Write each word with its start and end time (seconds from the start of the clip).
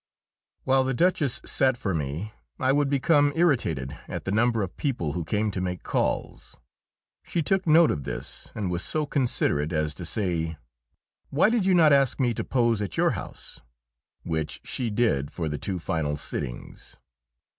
While 0.63 0.83
the 0.83 0.95
Duchess 0.95 1.41
sat 1.45 1.77
for 1.77 1.93
me 1.93 2.33
I 2.57 2.71
would 2.71 2.89
become 2.89 3.31
irritated 3.35 3.95
at 4.07 4.25
the 4.25 4.31
number 4.31 4.63
of 4.63 4.75
people 4.75 5.13
who 5.13 5.23
came 5.23 5.51
to 5.51 5.61
make 5.61 5.83
calls. 5.83 6.57
She 7.21 7.43
took 7.43 7.67
note 7.67 7.91
of 7.91 8.03
this 8.03 8.51
and 8.55 8.71
was 8.71 8.83
so 8.83 9.05
considerate 9.05 9.71
as 9.71 9.93
to 9.93 10.03
say, 10.03 10.57
"Why 11.29 11.51
did 11.51 11.67
you 11.67 11.75
not 11.75 11.93
ask 11.93 12.19
me 12.19 12.33
to 12.33 12.43
pose 12.43 12.81
at 12.81 12.97
your 12.97 13.11
house?" 13.11 13.59
Which 14.23 14.61
she 14.63 14.89
did 14.89 15.29
for 15.29 15.47
the 15.47 15.59
two 15.59 15.77
final 15.77 16.17
sittings. 16.17 16.97